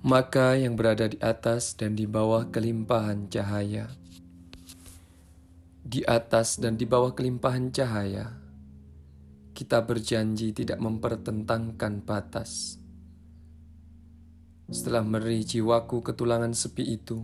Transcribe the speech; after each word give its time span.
maka 0.00 0.56
yang 0.56 0.80
berada 0.80 1.12
di 1.12 1.20
atas 1.20 1.76
dan 1.76 1.92
di 1.92 2.08
bawah 2.08 2.48
kelimpahan 2.48 3.28
cahaya. 3.28 3.92
Di 5.84 6.00
atas 6.08 6.56
dan 6.56 6.80
di 6.80 6.88
bawah 6.88 7.12
kelimpahan 7.12 7.68
cahaya, 7.68 8.32
kita 9.52 9.84
berjanji 9.84 10.56
tidak 10.56 10.80
mempertentangkan 10.80 12.00
batas. 12.00 12.80
Setelah 14.72 15.04
meri 15.04 15.44
jiwaku 15.44 16.00
ketulangan 16.00 16.56
sepi 16.56 16.96
itu, 16.96 17.20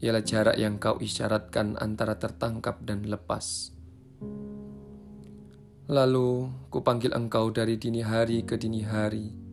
ialah 0.00 0.24
jarak 0.24 0.56
yang 0.56 0.80
kau 0.80 0.96
isyaratkan 0.96 1.76
antara 1.76 2.16
tertangkap 2.16 2.80
dan 2.88 3.04
lepas. 3.04 3.68
Lalu 5.92 6.48
kupanggil 6.72 7.12
engkau 7.12 7.52
dari 7.52 7.76
dini 7.76 8.00
hari 8.00 8.48
ke 8.48 8.56
dini 8.56 8.80
hari, 8.80 9.43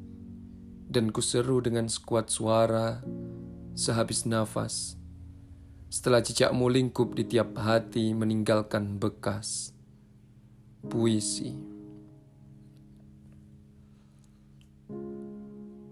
dan 0.91 1.07
kuseru 1.07 1.63
dengan 1.63 1.87
sekuat 1.87 2.27
suara 2.27 2.99
sehabis 3.71 4.27
nafas. 4.27 4.99
Setelah 5.87 6.19
jejakmu 6.19 6.67
lingkup 6.67 7.15
di 7.15 7.23
tiap 7.23 7.55
hati 7.55 8.11
meninggalkan 8.11 8.99
bekas. 8.99 9.71
Puisi. 10.83 11.55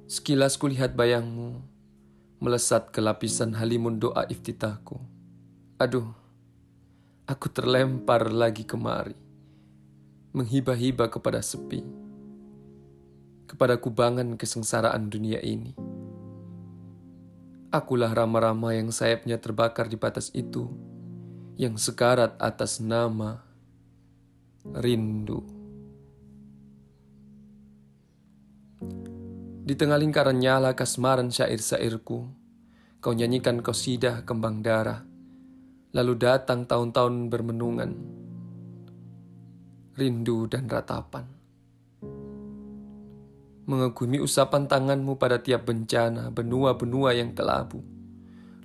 Sekilas 0.10 0.60
kulihat 0.60 1.00
bayangmu 1.00 1.64
melesat 2.44 2.92
ke 2.92 3.00
lapisan 3.00 3.56
halimun 3.56 4.02
doa 4.02 4.28
iftitahku. 4.28 5.00
Aduh, 5.80 6.12
aku 7.24 7.48
terlempar 7.48 8.28
lagi 8.34 8.68
kemari, 8.68 9.16
menghibah-hibah 10.34 11.08
kepada 11.14 11.40
sepi 11.40 12.09
kepada 13.60 13.76
kubangan 13.76 14.40
kesengsaraan 14.40 15.12
dunia 15.12 15.44
ini. 15.44 15.76
Akulah 17.76 18.08
rama-rama 18.08 18.72
yang 18.72 18.88
sayapnya 18.88 19.36
terbakar 19.36 19.92
di 19.92 20.00
batas 20.00 20.32
itu, 20.32 20.72
yang 21.60 21.76
sekarat 21.76 22.40
atas 22.40 22.80
nama 22.80 23.44
rindu. 24.64 25.44
Di 29.68 29.76
tengah 29.76 30.00
lingkaran 30.00 30.40
nyala 30.40 30.72
kasmaran 30.72 31.28
syair-syairku, 31.28 32.32
kau 33.04 33.12
nyanyikan 33.12 33.60
kosidah 33.60 34.24
kembang 34.24 34.64
darah, 34.64 35.04
lalu 35.92 36.16
datang 36.16 36.64
tahun-tahun 36.64 37.28
bermenungan, 37.28 37.92
rindu 40.00 40.48
dan 40.48 40.64
ratapan 40.72 41.39
mengagumi 43.70 44.18
usapan 44.18 44.66
tanganmu 44.66 45.22
pada 45.22 45.38
tiap 45.38 45.70
bencana, 45.70 46.34
benua-benua 46.34 47.14
yang 47.14 47.38
kelabu, 47.38 47.86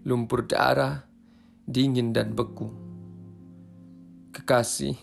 lumpur 0.01 0.49
darah, 0.49 1.05
dingin 1.69 2.17
dan 2.17 2.33
beku. 2.33 2.73
Kekasih, 4.33 4.97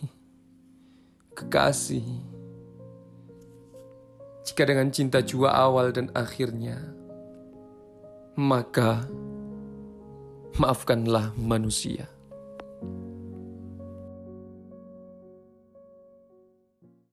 kekasih, 1.38 2.02
jika 4.42 4.66
dengan 4.66 4.90
cinta 4.90 5.22
jua 5.22 5.54
awal 5.54 5.94
dan 5.94 6.10
akhirnya, 6.18 6.82
maka 8.34 9.06
maafkanlah 10.58 11.30
manusia. 11.38 12.10